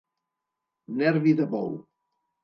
Nervi 1.01 1.33
de 1.41 1.45
bou. 1.51 1.69